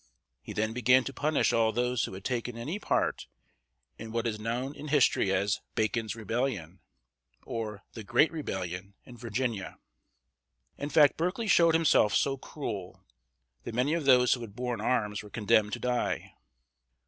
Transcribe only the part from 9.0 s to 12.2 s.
in Virginia. In fact, Berkeley showed himself